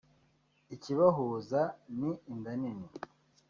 [0.75, 1.61] ikibahuza
[1.99, 2.87] ni inda nini